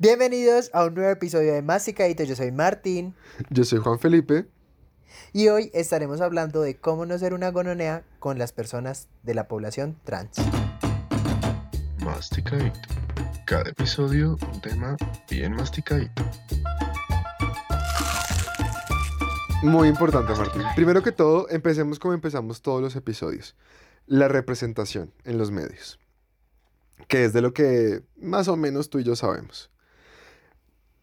[0.00, 2.24] Bienvenidos a un nuevo episodio de Masticadito.
[2.24, 3.14] Yo soy Martín.
[3.50, 4.48] Yo soy Juan Felipe.
[5.32, 9.46] Y hoy estaremos hablando de cómo no ser una gononea con las personas de la
[9.46, 10.38] población trans.
[11.98, 12.80] Masticadito.
[13.46, 14.96] Cada episodio un tema
[15.30, 16.24] bien masticadito.
[19.62, 20.62] Muy importante, Martín.
[20.74, 23.54] Primero que todo, empecemos como empezamos todos los episodios.
[24.06, 26.00] La representación en los medios.
[27.06, 29.70] Que es de lo que más o menos tú y yo sabemos.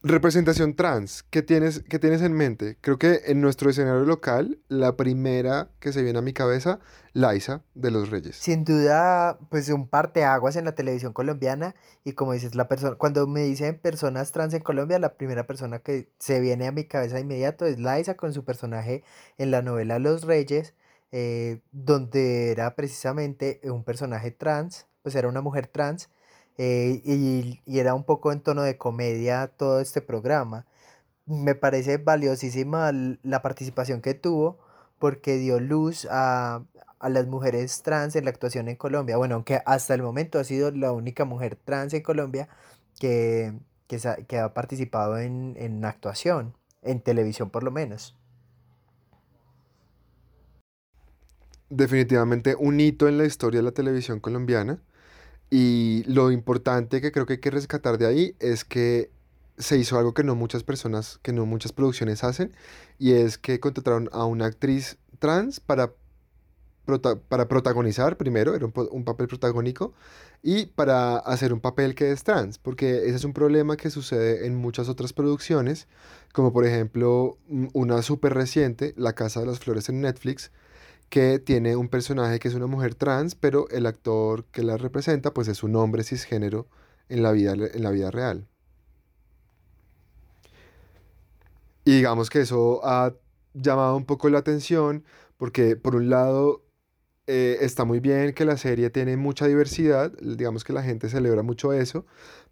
[0.04, 2.76] Representación trans, ¿qué tienes, ¿qué tienes en mente?
[2.82, 6.80] Creo que en nuestro escenario local, la primera que se viene a mi cabeza,
[7.14, 8.36] Laisa de los Reyes.
[8.36, 13.28] Sin duda, pues un parteaguas en la televisión colombiana y como dices, la persona, cuando
[13.28, 17.18] me dicen personas trans en Colombia, la primera persona que se viene a mi cabeza
[17.18, 19.04] de inmediato es Laisa con su personaje
[19.38, 20.74] en la novela Los Reyes,
[21.12, 26.10] eh, donde era precisamente un personaje trans, pues era una mujer trans
[26.58, 30.66] eh, y, era un poco en tono de comedia todo este programa.
[31.26, 32.92] Me parece valiosísima
[33.24, 34.60] la participación que tuvo
[35.00, 36.64] porque dio luz a,
[37.02, 39.18] las mujeres trans en la actuación en Colombia.
[39.18, 42.48] Bueno, aunque hasta el momento ha sido la única mujer trans en Colombia
[43.00, 43.54] que,
[43.88, 48.16] que, ha participado en, en actuación, en televisión por lo menos.
[51.70, 54.80] Definitivamente un hito en la historia de la televisión colombiana
[55.52, 59.12] y lo importante que creo que hay que rescatar de ahí es que
[59.58, 62.54] se hizo algo que no muchas personas, que no muchas producciones hacen,
[62.98, 65.92] y es que contrataron a una actriz trans para,
[67.28, 69.94] para protagonizar primero, era un, papel protagónico,
[70.42, 74.48] y para hacer un papel que es trans, porque ese es un problema que sucede
[74.48, 75.88] en muchas otras producciones,
[76.32, 77.38] como por ejemplo
[77.74, 80.50] una súper reciente, La Casa de las Flores en Netflix,
[81.12, 85.34] que tiene un personaje que es una mujer trans, pero el actor que la representa
[85.34, 86.68] pues es un hombre cisgénero
[87.10, 88.48] en la vida, en la vida real.
[91.86, 93.14] Y digamos que eso ha
[93.54, 95.04] llamado un poco la atención
[95.38, 96.64] porque por un lado
[97.28, 101.44] eh, está muy bien que la serie tiene mucha diversidad, digamos que la gente celebra
[101.44, 102.06] mucho eso,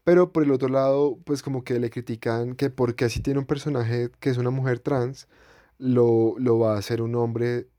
[0.04, 3.46] pero por el otro lado pues como que le critican que porque así tiene un
[3.46, 5.30] personaje que es una mujer trans,
[5.78, 7.70] lo, lo va a hacer un hombre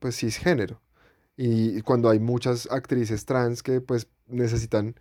[0.00, 0.80] pues cisgénero.
[1.36, 4.96] Y cuando hay muchas actrices trans que pues necesitan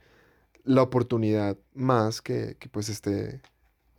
[0.63, 3.41] la oportunidad más que, pues este,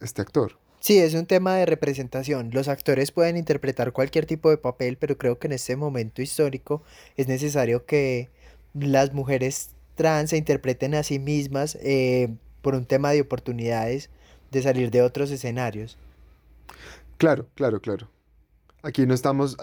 [0.00, 0.58] este actor.
[0.78, 2.50] Sí, es un tema de representación.
[2.52, 6.82] Los actores pueden interpretar cualquier tipo de papel, pero creo que en este momento histórico
[7.16, 8.30] es necesario que
[8.72, 14.08] las mujeres trans se interpreten a sí mismas eh, por un tema de oportunidades
[14.50, 15.98] de salir de otros escenarios.
[17.18, 18.08] Claro, claro, claro.
[18.82, 19.58] Aquí no estamos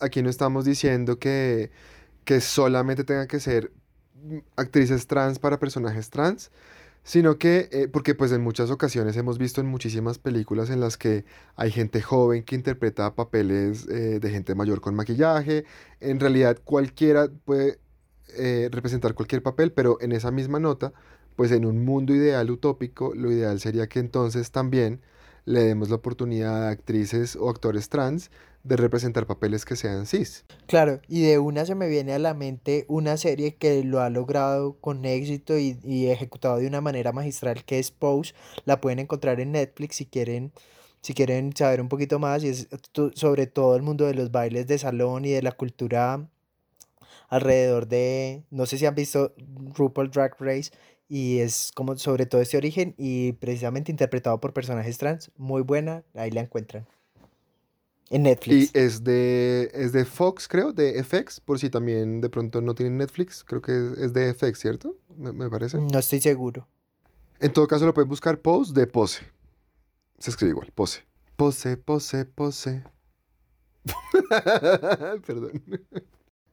[0.00, 1.70] aquí no estamos diciendo que,
[2.24, 3.72] que solamente tengan que ser
[4.56, 6.50] actrices trans para personajes trans,
[7.02, 10.96] sino que, eh, porque pues en muchas ocasiones hemos visto en muchísimas películas en las
[10.96, 11.24] que
[11.56, 15.64] hay gente joven que interpreta papeles eh, de gente mayor con maquillaje,
[16.00, 17.78] en realidad cualquiera puede
[18.36, 20.92] eh, representar cualquier papel, pero en esa misma nota,
[21.36, 25.00] pues en un mundo ideal utópico, lo ideal sería que entonces también
[25.46, 28.30] le demos la oportunidad a actrices o actores trans
[28.62, 30.44] de representar papeles que sean cis.
[30.66, 34.10] Claro, y de una se me viene a la mente una serie que lo ha
[34.10, 35.78] logrado con éxito y,
[36.08, 38.34] ejecutado de una manera magistral que es Pose.
[38.64, 40.52] La pueden encontrar en Netflix si quieren,
[41.00, 42.68] si quieren saber un poquito más y es
[43.14, 46.28] sobre todo el mundo de los bailes de salón y de la cultura
[47.28, 49.34] alrededor de, no sé si han visto
[49.74, 50.72] RuPaul Drag Race
[51.08, 56.04] y es como sobre todo este origen y precisamente interpretado por personajes trans, muy buena,
[56.14, 56.86] ahí la encuentran.
[58.10, 58.74] En Netflix.
[58.74, 62.74] Y es de, es de Fox, creo, de FX, por si también de pronto no
[62.74, 63.44] tienen Netflix.
[63.44, 64.96] Creo que es de FX, ¿cierto?
[65.16, 65.78] Me, parece.
[65.78, 66.66] No estoy seguro.
[67.38, 69.22] En todo caso lo pueden buscar Pose de Pose.
[70.18, 71.04] Se escribe igual, Pose.
[71.36, 72.82] Pose, pose, pose.
[75.26, 75.62] Perdón.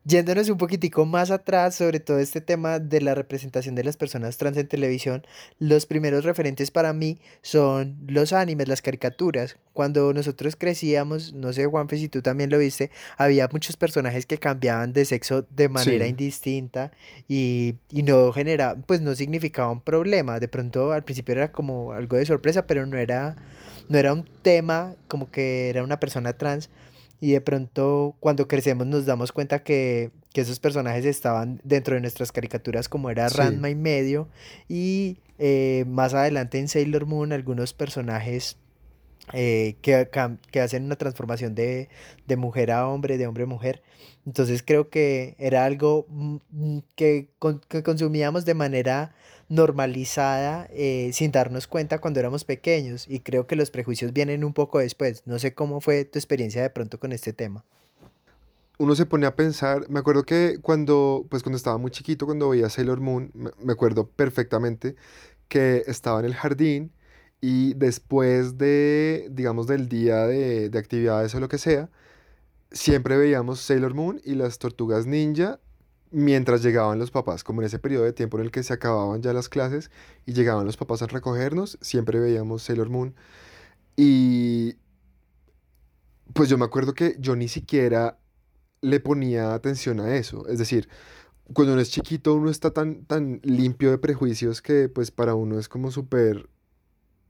[0.07, 4.37] Yéndonos un poquitico más atrás sobre todo este tema de la representación de las personas
[4.37, 5.27] trans en televisión,
[5.59, 9.57] los primeros referentes para mí son los animes, las caricaturas.
[9.73, 14.37] Cuando nosotros crecíamos, no sé Juanfe si tú también lo viste, había muchos personajes que
[14.37, 16.93] cambiaban de sexo de manera indistinta
[17.27, 20.39] y, y no generaba, pues no significaba un problema.
[20.39, 23.35] De pronto al principio era como algo de sorpresa, pero no era,
[23.89, 26.69] no era un tema como que era una persona trans
[27.19, 32.31] y de pronto cuando crecemos nos damos cuenta que, esos personajes estaban dentro de nuestras
[32.31, 34.27] caricaturas como era Ranma y medio
[34.69, 38.55] y eh, más adelante en Sailor Moon algunos personajes
[39.33, 40.09] eh, que,
[40.59, 41.89] hacen una transformación de,
[42.27, 43.81] de mujer a hombre, de hombre a mujer.
[44.25, 47.29] Entonces creo que era algo mm, mm, que,
[47.69, 49.13] que consumíamos de manera
[49.49, 54.53] normalizada eh, sin darnos cuenta cuando éramos pequeños y creo que los prejuicios vienen un
[54.53, 55.23] poco después.
[55.25, 57.63] No sé cómo fue tu experiencia de pronto con este tema.
[58.79, 62.49] Uno se pone a pensar, me acuerdo que cuando, pues cuando estaba muy chiquito, cuando
[62.49, 64.95] veía Sailor Moon, me acuerdo perfectamente
[65.47, 66.91] que estaba en el jardín
[67.41, 71.89] y después de, digamos, del día de, de actividades o lo que sea,
[72.71, 75.59] siempre veíamos Sailor Moon y las tortugas ninja
[76.11, 79.21] mientras llegaban los papás, como en ese periodo de tiempo en el que se acababan
[79.21, 79.91] ya las clases
[80.25, 83.15] y llegaban los papás a recogernos, siempre veíamos Sailor Moon.
[83.95, 84.75] Y
[86.33, 88.19] pues yo me acuerdo que yo ni siquiera
[88.81, 90.47] le ponía atención a eso.
[90.47, 90.89] Es decir,
[91.53, 95.59] cuando uno es chiquito, uno está tan, tan limpio de prejuicios que pues para uno
[95.59, 96.49] es como súper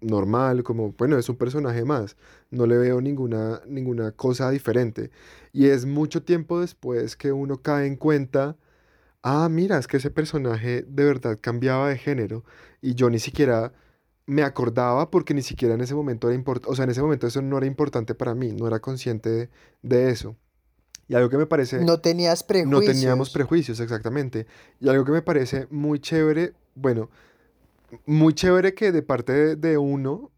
[0.01, 2.15] normal, como, bueno, es un personaje más,
[2.51, 5.11] no le veo ninguna, ninguna cosa diferente.
[5.53, 8.57] Y es mucho tiempo después que uno cae en cuenta,
[9.23, 12.43] ah, mira, es que ese personaje de verdad cambiaba de género
[12.81, 13.73] y yo ni siquiera
[14.25, 17.27] me acordaba porque ni siquiera en ese momento era importante, o sea, en ese momento
[17.27, 19.49] eso no era importante para mí, no era consciente de,
[19.83, 20.35] de eso.
[21.07, 23.77] Y algo que me parece, No tenías no teníamos prejuicios.
[23.77, 24.45] prejuicios exactamente,
[24.81, 27.09] y algo que me parece muy chévere, bueno,
[28.05, 30.31] muy chévere que de parte de, uno,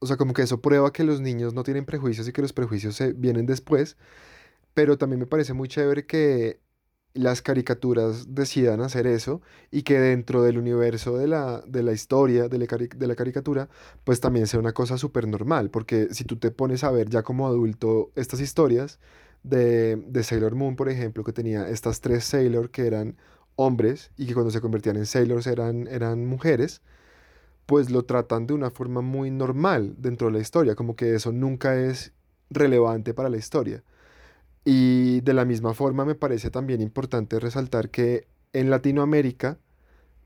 [0.00, 2.52] o sea, como que eso prueba que los niños no tienen prejuicios y que los
[2.52, 3.96] prejuicios se vienen después,
[4.74, 6.60] pero también me parece muy chévere que
[7.14, 9.40] las caricaturas decidan hacer eso
[9.70, 13.68] y que dentro del universo de la, de la historia, de la, de la caricatura,
[14.04, 17.22] pues también sea una cosa súper normal, porque si tú te pones a ver ya
[17.22, 19.00] como adulto estas historias
[19.44, 23.16] de, de Sailor Moon, por ejemplo, que tenía estas tres Sailor que eran
[23.56, 26.82] hombres y que cuando se convertían en Sailors eran, eran mujeres,
[27.66, 31.32] pues lo tratan de una forma muy normal dentro de la historia, como que eso
[31.32, 32.12] nunca es
[32.50, 33.82] relevante para la historia.
[34.64, 39.58] Y de la misma forma me parece también importante resaltar que en Latinoamérica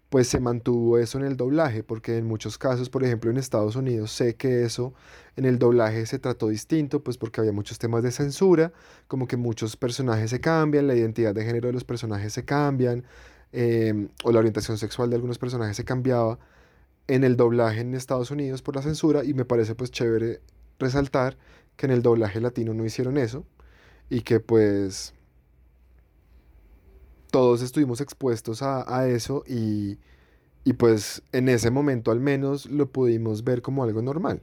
[0.09, 3.77] pues se mantuvo eso en el doblaje, porque en muchos casos, por ejemplo en Estados
[3.77, 4.95] Unidos, sé que eso
[5.37, 8.73] en el doblaje se trató distinto, pues porque había muchos temas de censura,
[9.07, 13.05] como que muchos personajes se cambian, la identidad de género de los personajes se cambian,
[13.53, 16.39] em, o la orientación sexual de algunos personajes se cambiaba
[17.07, 20.41] en el doblaje en Estados Unidos por la censura, y me parece pues chévere
[20.79, 21.37] resaltar
[21.77, 23.45] que en el doblaje latino no hicieron eso,
[24.11, 25.15] y que pues
[27.31, 29.99] todos estuvimos expuestos a, a eso y,
[30.65, 34.43] y pues en ese momento al menos lo pudimos ver como algo normal.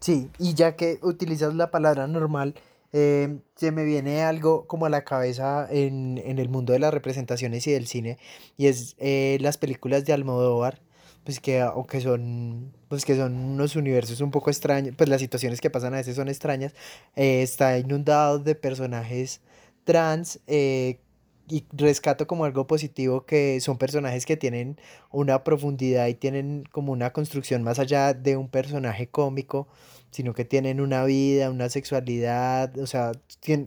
[0.00, 2.54] Sí, y ya que utilizas la palabra normal,
[2.92, 6.92] eh, se me viene algo como a la cabeza en, en el mundo de las
[6.92, 8.18] representaciones y del cine,
[8.56, 10.80] y es eh, las películas de Almodóvar,
[11.24, 15.60] pues que aunque son, pues que son unos universos un poco extraños, pues las situaciones
[15.60, 16.72] que pasan a veces son extrañas,
[17.16, 19.40] eh, está inundado de personajes
[19.84, 21.00] trans, eh,
[21.48, 24.78] y rescato como algo positivo que son personajes que tienen
[25.10, 29.68] una profundidad y tienen como una construcción más allá de un personaje cómico
[30.10, 33.12] sino que tienen una vida, una sexualidad, o sea,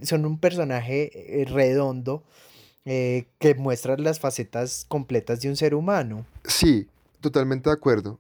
[0.02, 2.24] son un personaje eh, redondo
[2.86, 6.26] eh, que muestra las facetas completas de un ser humano.
[6.46, 6.88] Sí,
[7.22, 8.20] totalmente de acuerdo.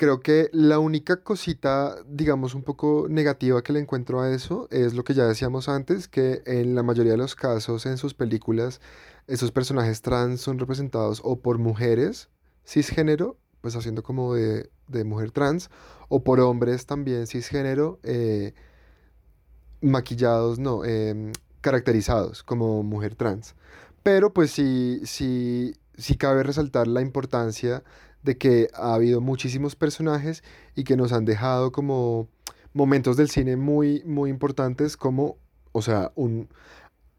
[0.00, 4.94] Creo que la única cosita, digamos, un poco negativa que le encuentro a eso es
[4.94, 8.80] lo que ya decíamos antes, que en la mayoría de los casos en sus películas,
[9.26, 12.30] esos personajes trans son representados o por mujeres
[12.64, 15.68] cisgénero, pues haciendo como de, de mujer trans,
[16.08, 18.54] o por hombres también cisgénero, eh,
[19.82, 23.54] maquillados, no, em, caracterizados como mujer trans.
[24.02, 27.82] Pero pues sí, sí, sí cabe resaltar la importancia
[28.22, 30.42] de que ha habido muchísimos personajes
[30.74, 32.28] y que nos han dejado como
[32.72, 35.38] momentos del cine muy, muy importantes como,
[35.72, 36.48] o sea, un,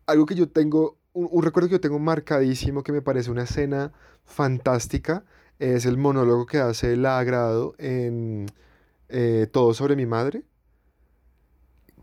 [0.05, 3.43] algo que yo tengo, un, un recuerdo que yo tengo marcadísimo que me parece una
[3.43, 3.91] escena
[4.25, 5.25] fantástica,
[5.61, 8.47] es el monólogo que hace La Agrado en
[9.09, 10.43] eh, Todo sobre mi madre.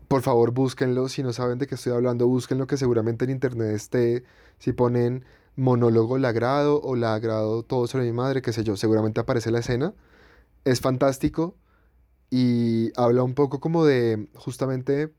[0.07, 1.09] Por favor, búsquenlo.
[1.09, 4.23] Si no saben de qué estoy hablando, búsquenlo, que seguramente en internet esté.
[4.59, 5.25] Si ponen
[5.55, 9.93] monólogo Lagrado o Lagrado todo sobre mi madre, qué sé yo, seguramente aparece la escena.
[10.65, 11.55] Es fantástico
[12.31, 15.13] y habla un poco como de justamente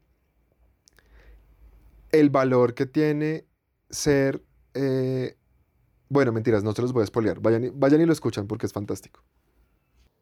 [2.12, 3.46] el valor que tiene
[3.90, 4.42] ser.
[4.74, 5.36] eh,
[6.08, 7.40] bueno, mentiras, no se los voy a spoilear.
[7.40, 9.22] Vayan, y- vayan y lo escuchan porque es fantástico.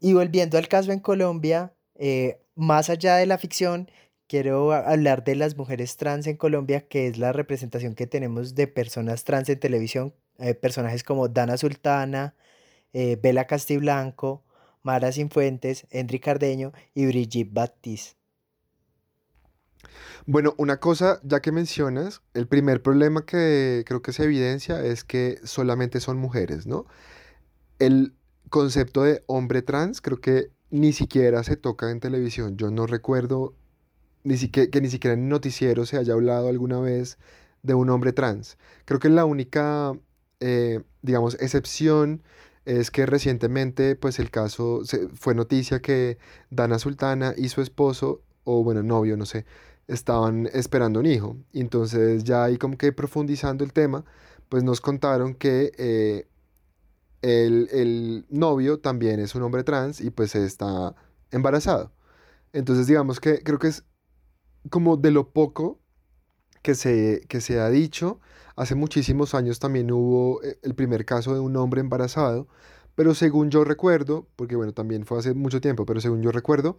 [0.01, 3.91] Y volviendo al caso en Colombia, eh, más allá de la ficción,
[4.29, 8.69] quiero hablar de las mujeres trans en Colombia, que es la representación que tenemos de
[8.69, 12.35] personas trans en televisión, eh, personajes como Dana Sultana,
[12.93, 14.45] eh, Bella Castiblanco,
[14.83, 18.17] Mara Sinfuentes, Henry Cardeño y Brigitte Baptiste.
[20.27, 25.05] Bueno, una cosa, ya que mencionas, el primer problema que creo que se evidencia es
[25.05, 26.87] que solamente son mujeres, ¿no?
[27.79, 28.15] El
[28.51, 32.57] concepto de hombre trans creo que ni siquiera se toca en televisión.
[32.57, 33.55] Yo no recuerdo
[34.29, 37.19] ni siquiera, que ni siquiera en noticiero se haya hablado alguna vez
[37.63, 38.59] de un hombre trans.
[38.85, 39.99] Creo que la única,
[40.41, 42.23] eh, digamos, excepción
[42.67, 44.83] es que recientemente, pues el caso
[45.15, 46.19] fue noticia que
[46.51, 49.47] Dana Sultana y su esposo, o bueno, novio, no sé,
[49.89, 51.37] estaban esperando un hijo.
[51.55, 54.05] Entonces ya ahí como que profundizando el tema,
[54.51, 56.29] pues nos contaron que eh,
[57.23, 60.95] el, el, novio también es un hombre trans y pues está
[61.31, 61.93] embarazado.
[62.53, 63.85] Entonces digamos que creo que es
[64.69, 65.79] como de lo poco
[66.63, 68.21] que se, que se ha dicho.
[68.57, 72.49] Hace muchísimos años también hubo eh, el primer caso de un hombre embarazado,
[72.95, 76.79] pero según yo recuerdo, porque bueno, también fue hace mucho tiempo, pero según yo recuerdo,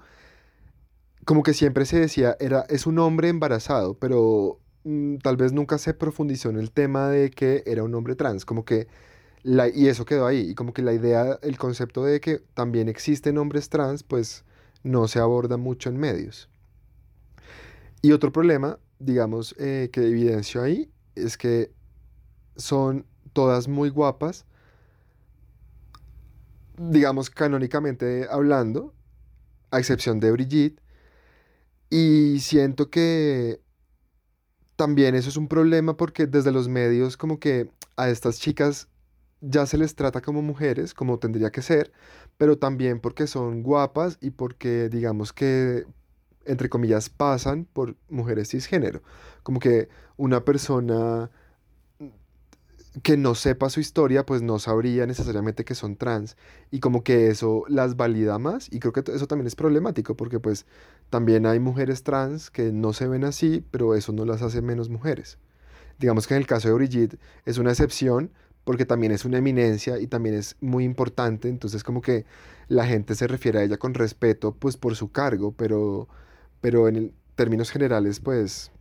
[1.25, 5.77] como que siempre se decía, era, es un hombre embarazado, pero mm, tal vez nunca
[5.77, 8.87] se profundizó en el tema de que era un hombre trans, como que,
[9.43, 12.89] la, y eso quedó ahí, y como que la idea, el concepto de que también
[12.89, 14.43] existen hombres trans, pues
[14.83, 16.49] no se aborda mucho en medios.
[18.01, 21.71] Y otro problema, digamos, eh, que evidencio ahí, es que
[22.55, 24.45] son todas muy guapas,
[26.77, 28.93] digamos, canónicamente hablando,
[29.71, 30.81] a excepción de Brigitte,
[31.89, 33.61] y siento que
[34.75, 38.87] también eso es un problema porque desde los medios como que a estas chicas
[39.41, 41.91] ya se les trata como mujeres, como tendría que ser,
[42.37, 45.85] pero también porque son guapas y porque digamos que,
[46.49, 49.01] entre comillas, pasan por mujeres cisgénero.
[49.43, 51.29] Como que una persona
[53.03, 56.37] que no sepa su historia, pues no sabría necesariamente que son trans.
[56.71, 58.67] Y como que eso las valida más.
[58.71, 60.65] Y creo que eso también es problemático, porque pues
[61.09, 64.89] también hay mujeres trans que no se ven así, pero eso no las hace menos
[64.89, 65.37] mujeres.
[65.99, 68.31] Digamos que en el caso de Brigitte es una excepción,
[68.63, 71.49] porque también es una eminencia y también es muy importante.
[71.49, 72.25] Entonces como que
[72.67, 76.07] la gente se refiere a ella con respeto, pues por su cargo, pero,
[76.61, 78.71] pero en términos generales, pues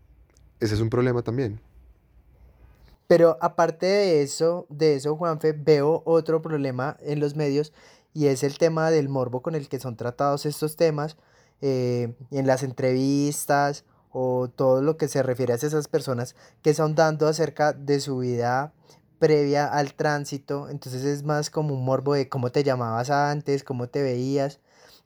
[0.61, 1.61] ese es un problema también.
[3.06, 7.73] Pero aparte de eso, de eso, Juanfe, veo otro problema en los medios
[8.12, 11.16] y es el tema del morbo con el que son tratados estos temas
[11.62, 16.94] eh, en las entrevistas o todo lo que se refiere a esas personas que están
[16.94, 18.75] dando acerca de su vida
[19.18, 20.68] previa al tránsito.
[20.68, 24.61] Entonces es más como un morbo de cómo te llamabas antes, cómo te veías.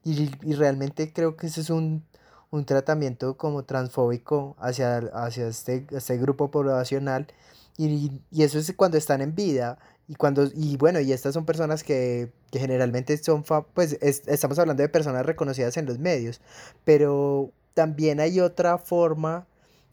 [0.05, 2.05] Y, y realmente creo que eso es un,
[2.53, 7.27] un tratamiento como transfóbico hacia, hacia este, este grupo poblacional
[7.77, 9.79] y, y eso es cuando están en vida.
[10.07, 13.45] Y cuando, y bueno, y estas son personas que, que generalmente son,
[13.75, 16.41] pues estamos hablando de personas reconocidas en los medios,
[16.85, 19.47] pero también hay otra forma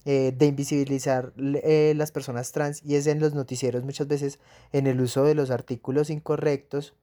[0.05, 4.39] eh, de invisibilizar eh, las personas trans y es en los noticieros muchas veces
[4.73, 6.95] en el uso de los artículos incorrectos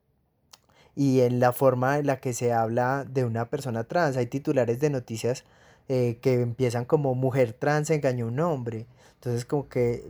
[0.97, 4.17] y en la forma en la que se habla de una persona trans.
[4.17, 5.45] Hay titulares de noticias
[5.89, 8.87] eh, que empiezan como mujer trans engañó a un hombre.
[9.15, 10.09] Entonces como que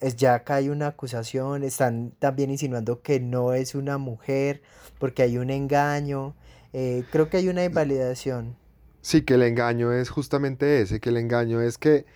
[0.00, 4.62] es ya acá hay una acusación, están también insinuando que no es una mujer
[4.98, 6.34] porque hay un engaño,
[6.72, 8.56] eh, creo que hay una invalidación.
[9.00, 12.06] Sí, que el engaño es justamente ese, que el engaño es que,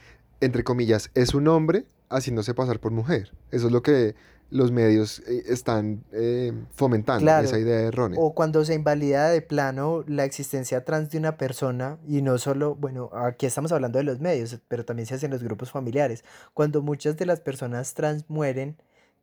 [0.40, 3.32] entre comillas, es un hombre haciéndose pasar por mujer.
[3.50, 4.14] Eso es lo que
[4.50, 8.18] los medios eh, están eh, fomentando esa idea errónea.
[8.20, 12.74] O cuando se invalida de plano la existencia trans de una persona, y no solo,
[12.74, 16.24] bueno, aquí estamos hablando de los medios, pero también se hace en los grupos familiares.
[16.52, 18.76] Cuando muchas de las personas trans mueren,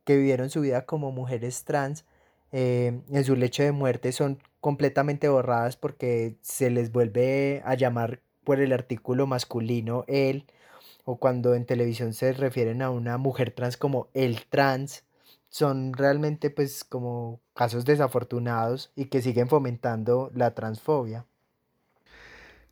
[0.04, 2.04] que vivieron su vida como mujeres trans,
[2.50, 8.22] eh, en su lecho de muerte son completamente borradas porque se les vuelve a llamar
[8.42, 10.46] por el artículo masculino él,
[11.04, 15.04] o cuando en televisión se refieren a una mujer trans como el trans
[15.48, 21.26] son realmente pues como casos desafortunados y que siguen fomentando la transfobia.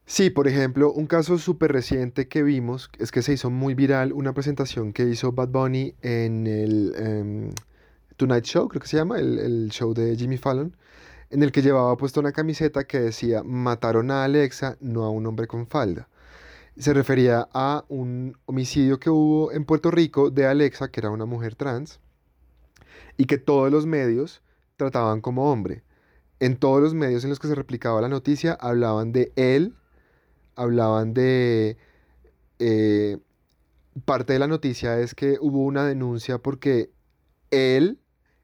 [0.08, 4.12] Sí, por ejemplo, un caso súper reciente que vimos es que se hizo muy viral
[4.12, 7.50] una presentación que hizo Bad Bunny en el em,
[8.16, 10.76] Tonight Show, creo que se llama, el, el, show de Jimmy Fallon,
[11.30, 15.26] en el que llevaba puesto una camiseta que decía mataron a Alexa, no a un
[15.26, 16.08] hombre con falda.
[16.78, 21.26] Se refería a un homicidio que hubo en Puerto Rico de Alexa, que era una
[21.26, 22.00] mujer trans,
[23.16, 24.42] y que todos los medios
[24.76, 25.82] trataban como hombre.
[26.38, 29.74] En todos los medios en los que se replicaba la noticia hablaban de él,
[30.54, 31.76] hablaban de...
[32.58, 33.18] Eh,
[34.04, 36.90] parte de la noticia es que hubo una denuncia porque
[37.50, 37.98] él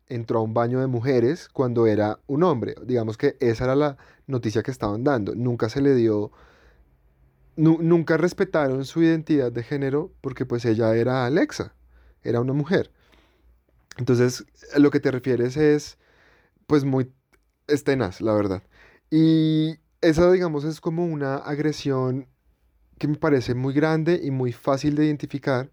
[0.09, 2.75] entró a un baño de mujeres cuando era un hombre.
[2.85, 5.35] Digamos que esa era la noticia que estaban dando.
[5.35, 6.32] Nunca se le dio,
[7.56, 11.75] nunca respetaron su identidad de género porque pues ella era Alexa,
[12.23, 12.90] era una mujer.
[13.99, 14.44] Entonces,
[14.75, 15.99] a lo que te refieres es
[16.66, 17.12] pues muy
[17.68, 18.62] estenas, la verdad.
[19.11, 22.28] Y esa, digamos, es como una agresión
[22.99, 25.70] que me parece muy grande y muy fácil de identificar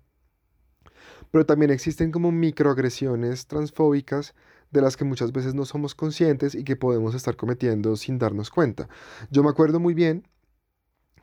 [1.31, 4.33] pero también existen como microagresiones transfóbicas
[4.71, 8.49] de las que muchas veces no somos conscientes y que podemos estar cometiendo sin darnos
[8.49, 8.87] cuenta.
[9.31, 10.27] Yo me acuerdo muy bien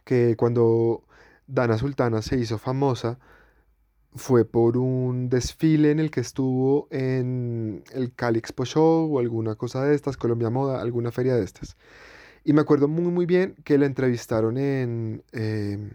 [0.05, 1.05] que cuando
[1.47, 3.19] Dana Sultana se hizo famosa,
[4.15, 9.57] fue por un desfile en el que estuvo en el Cali Expo Show o alguna
[9.57, 11.77] cosa de estas, Colombia Moda, alguna feria de estas.
[12.45, 15.91] Y me acuerdo muy muy bien que la entrevistaron en eh,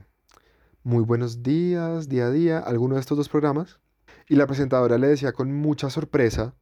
[0.84, 3.80] Muy Buenos Días, Día a Día, alguno de estos dos programas.
[4.28, 6.56] Y la presentadora le decía con mucha sorpresa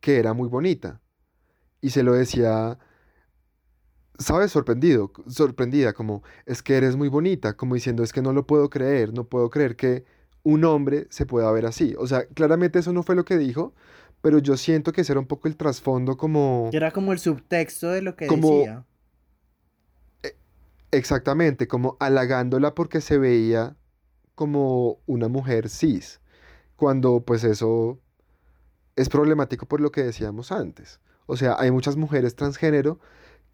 [0.00, 1.00] que era muy bonita.
[1.80, 2.78] Y se lo decía,
[4.18, 4.50] ¿sabes?
[4.52, 8.70] Sorprendido, sorprendida, como, es que eres muy bonita, como diciendo, es que no lo puedo
[8.70, 10.04] creer, no puedo creer que
[10.46, 11.96] un hombre se pueda ver así.
[11.98, 13.74] O sea, claramente eso no fue lo que dijo,
[14.22, 16.70] pero yo siento que ese era un poco el trasfondo como...
[16.72, 18.84] Era como el subtexto de lo que decía.
[20.22, 20.36] E,
[20.92, 23.76] exactamente, como halagándola porque se veía
[24.36, 26.20] como una mujer cis
[26.76, 27.98] cuando pues eso
[28.94, 31.00] es problemático por lo que decíamos antes.
[31.26, 33.00] O sea, hay muchas mujeres transgénero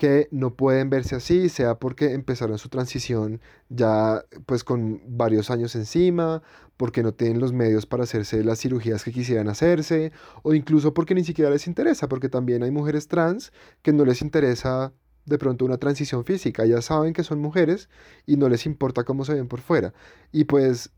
[0.02, 5.76] que no pueden verse así, sea porque empezaron su transición ya pues con varios años
[5.76, 6.42] encima,
[6.76, 10.10] porque no tienen los medios para hacerse las cirugías que quisieran hacerse,
[10.42, 14.22] o incluso porque ni siquiera les interesa, porque también hay mujeres trans que no les
[14.22, 14.92] interesa
[15.24, 17.88] de pronto una transición física, ya saben que son mujeres
[18.26, 19.94] y no les importa cómo se ven por fuera.
[20.32, 20.90] Y pues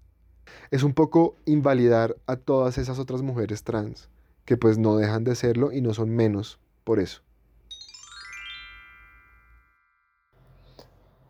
[0.71, 4.09] es un poco invalidar a todas esas otras mujeres trans,
[4.47, 7.24] que pues no dejan de serlo y no son menos por eso.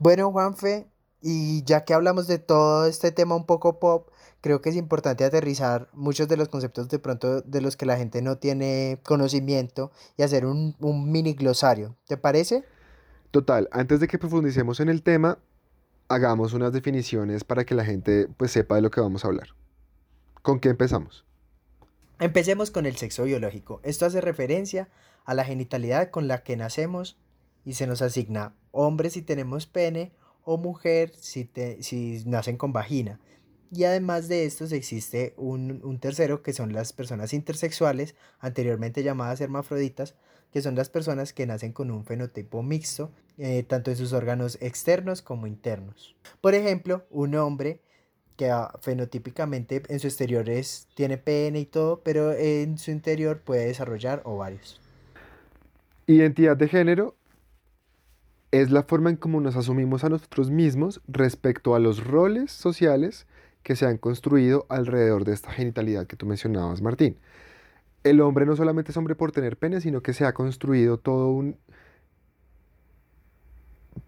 [0.04, 0.86] Bueno, Juanfe,
[1.22, 4.10] y ya que hablamos de todo este tema un poco pop,
[4.42, 7.96] creo que es importante aterrizar muchos de los conceptos de pronto de los que la
[7.96, 11.96] gente no tiene conocimiento y hacer un, un mini glosario.
[12.06, 12.64] ¿Te parece?
[13.30, 15.38] Total, antes de que profundicemos en el tema,
[16.08, 19.54] hagamos unas definiciones para que la gente pues sepa de lo que vamos a hablar.
[20.42, 21.24] ¿Con qué empezamos?
[22.20, 23.80] Empecemos con el sexo biológico.
[23.84, 24.90] Esto hace referencia
[25.24, 27.16] a la genitalidad con la que nacemos
[27.64, 30.12] y se nos asigna hombre si tenemos pene
[30.44, 33.20] o mujer si, si nacen con vagina.
[33.72, 39.40] Y además de estos existe un, un tercero que son las personas intersexuales, anteriormente llamadas
[39.40, 40.14] hermafroditas,
[40.52, 44.58] que son las personas que nacen con un fenotipo mixto, eh, tanto en sus órganos
[44.60, 46.14] externos como internos.
[46.40, 47.80] Por ejemplo, un hombre
[48.36, 53.40] que ah, fenotípicamente en su exterior es, tiene pene y todo, pero en su interior
[53.40, 54.80] puede desarrollar ovarios.
[56.06, 57.16] Identidad de género
[58.60, 63.26] es la forma en cómo nos asumimos a nosotros mismos respecto a los roles sociales
[63.62, 67.16] que se han construido alrededor de esta genitalidad que tú mencionabas, Martín
[68.04, 71.28] el hombre no solamente es hombre por tener pene, sino que se ha construido todo
[71.28, 71.56] un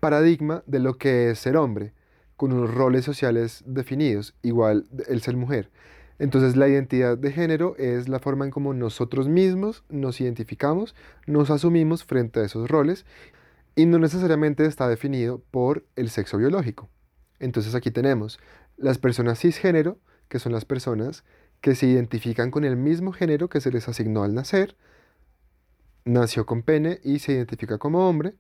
[0.01, 1.93] paradigma de lo que es ser hombre,
[2.37, 5.71] con unos roles sociales definidos, igual el ser mujer.
[6.19, 10.95] Entonces la identidad de género es la forma en cómo nosotros mismos nos identificamos,
[11.27, 13.07] nos asumimos frente a esos roles
[13.77, 16.89] y no necesariamente está definido por el sexo biológico.
[17.39, 18.41] Entonces aquí tenemos
[18.77, 21.25] las personas cisgénero, que son las personas
[21.61, 24.77] que se identifican con el mismo género que se les asignó al nacer,
[26.05, 28.35] nació con pene y se identifica como hombre,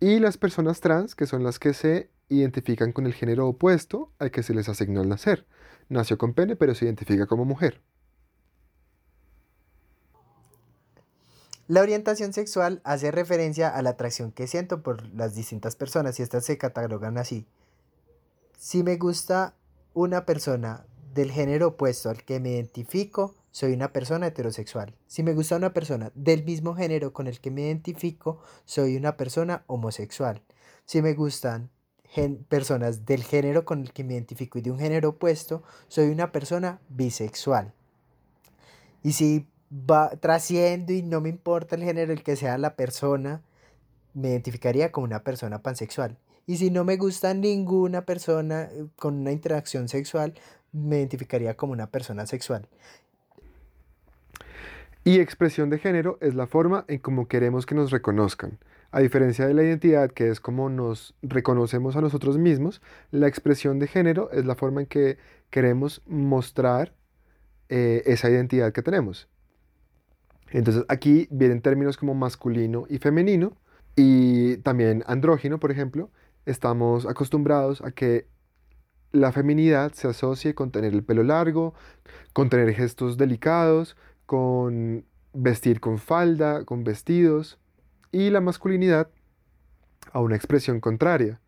[0.00, 4.30] y las personas trans, que son las que se identifican con el género opuesto al
[4.30, 5.46] que se les asignó al nacer,
[5.88, 7.82] nació con pene pero se identifica como mujer.
[11.70, 16.24] La orientación sexual hace referencia a la atracción que siento por las distintas personas y
[16.24, 17.46] estas se catalogan así.
[18.58, 19.54] Si me gusta
[19.94, 24.96] una persona del género opuesto al que me identifico, soy una persona heterosexual.
[25.06, 29.16] Si me gusta una persona del mismo género con el que me identifico, soy una
[29.16, 30.42] persona homosexual.
[30.86, 31.70] Si me gustan
[32.48, 36.32] personas del género con el que me identifico y de un género opuesto, soy una
[36.32, 37.72] persona bisexual.
[39.04, 43.42] Y si va trasciendo y no me importa el género el que sea la persona,
[44.14, 46.18] me identificaría como una persona pansexual.
[46.46, 50.34] Y si no me gusta ninguna persona eh, con una interacción sexual,
[50.72, 52.68] me identificaría como una persona sexual.
[55.04, 58.58] Y expresión de género es la forma en cómo queremos que nos reconozcan.
[58.90, 63.78] A diferencia de la identidad, que es como nos reconocemos a nosotros mismos, la expresión
[63.78, 65.16] de género es la forma en que
[65.48, 66.92] queremos mostrar
[67.68, 69.29] eh, esa identidad que tenemos.
[70.50, 73.56] Entonces aquí vienen términos como masculino y femenino
[73.96, 76.10] y también andrógino, por ejemplo.
[76.46, 78.26] Estamos acostumbrados a que
[79.12, 81.74] la feminidad se asocie con tener el pelo largo,
[82.32, 87.58] con tener gestos delicados, con vestir con falda, con vestidos,
[88.12, 89.08] y la masculinidad
[90.12, 91.40] a una expresión contraria.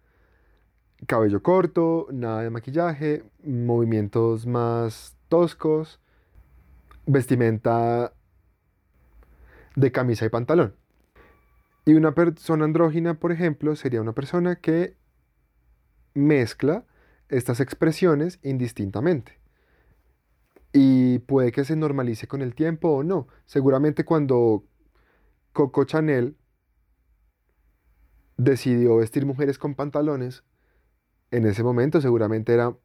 [1.07, 6.01] Cabello corto, nada de maquillaje, movimientos más toscos,
[7.07, 8.13] vestimenta
[9.77, 10.75] de camisa y pantalón.
[11.85, 14.97] Y una persona andrógina, por ejemplo, sería una persona que
[16.15, 16.85] mezcla
[17.29, 19.41] estas expresiones indistintamente.
[20.73, 23.29] Y puede que se normalice con el tiempo o no.
[23.47, 24.65] Seguramente cuando
[25.53, 26.37] Coco Chanel
[28.37, 30.45] decidió vestir mujeres con pantalones,
[31.31, 32.77] en ese momento seguramente era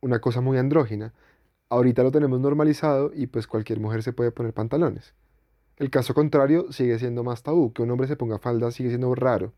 [0.00, 1.14] una cosa muy andrógina.
[1.68, 5.14] Ahorita lo tenemos normalizado y pues cualquier mujer se puede poner pantalones.
[5.76, 9.14] El caso contrario sigue siendo más tabú, que un hombre se ponga falda sigue siendo
[9.14, 9.52] raro.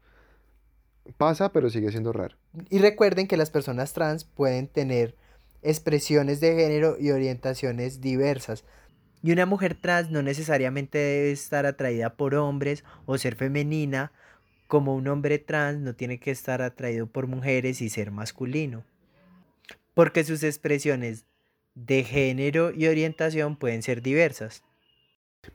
[1.19, 2.37] Pasa, pero sigue siendo raro.
[2.71, 5.17] Y recuerden que las personas trans pueden tener
[5.63, 8.65] expresiones de género y orientaciones diversas.
[9.23, 14.13] Y una mujer trans no necesariamente debe estar atraída por hombres o ser femenina,
[14.67, 18.85] como un hombre trans no tiene que estar atraído por mujeres y ser masculino.
[19.95, 21.25] Porque sus expresiones
[21.75, 24.63] de género y orientación pueden ser diversas.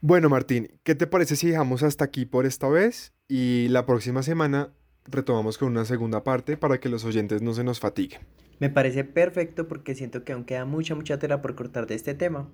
[0.01, 4.23] Bueno, Martín, ¿qué te parece si dejamos hasta aquí por esta vez y la próxima
[4.23, 4.73] semana
[5.05, 8.21] retomamos con una segunda parte para que los oyentes no se nos fatiguen?
[8.59, 12.13] Me parece perfecto porque siento que aún queda mucha, mucha tela por cortar de este
[12.13, 12.49] tema.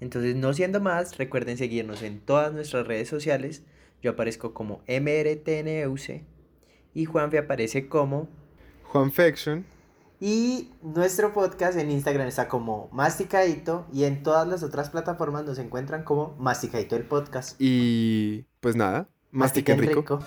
[0.00, 3.62] Entonces, no siendo más, recuerden seguirnos en todas nuestras redes sociales.
[4.02, 6.22] Yo aparezco como MRTNUC
[6.94, 8.28] y Juanfe aparece como
[8.84, 9.64] Juanfection.
[10.20, 15.58] Y nuestro podcast en Instagram está como Masticadito y en todas las otras plataformas nos
[15.58, 17.54] encuentran como Masticadito el podcast.
[17.60, 20.00] Y pues nada, mastiquen rico.
[20.00, 20.20] rico.